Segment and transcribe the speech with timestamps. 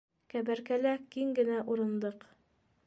[0.33, 2.29] Кәбәркәлә киң генә урындыҡ.